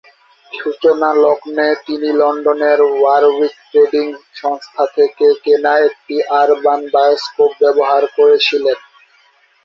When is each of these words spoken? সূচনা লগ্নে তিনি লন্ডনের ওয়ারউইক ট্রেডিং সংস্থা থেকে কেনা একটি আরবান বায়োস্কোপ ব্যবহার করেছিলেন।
সূচনা 0.51 1.09
লগ্নে 1.23 1.67
তিনি 1.85 2.09
লন্ডনের 2.21 2.79
ওয়ারউইক 2.91 3.53
ট্রেডিং 3.63 4.05
সংস্থা 4.35 4.83
থেকে 4.95 5.25
কেনা 5.43 5.73
একটি 5.87 6.15
আরবান 6.39 6.79
বায়োস্কোপ 6.93 7.51
ব্যবহার 7.61 8.03
করেছিলেন। 8.17 8.77